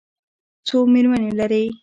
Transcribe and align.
څو 0.67 0.77
مېرمنې 0.93 1.31
لري؟ 1.39 1.65